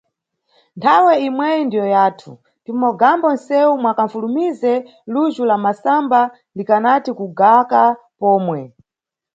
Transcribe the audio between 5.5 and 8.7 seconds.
masamba likanati kugaka pomwe.